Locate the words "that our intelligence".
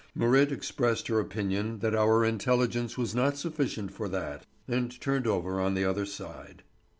1.77-2.97